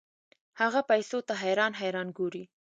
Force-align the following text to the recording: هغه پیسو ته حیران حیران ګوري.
هغه 0.61 0.81
پیسو 0.89 1.17
ته 1.27 1.33
حیران 1.41 1.73
حیران 1.81 2.07
ګوري. 2.17 2.43